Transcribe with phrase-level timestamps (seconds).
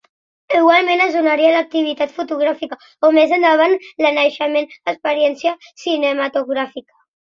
[0.59, 7.03] Igualment es donaria l'activitat fotogràfica o, més endavant, a la naixent experiència cinematogràfica.